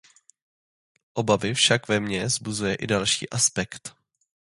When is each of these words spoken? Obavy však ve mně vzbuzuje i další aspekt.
Obavy 1.13 1.53
však 1.53 1.87
ve 1.87 1.99
mně 1.99 2.25
vzbuzuje 2.25 2.75
i 2.75 2.87
další 2.87 3.29
aspekt. 3.29 3.95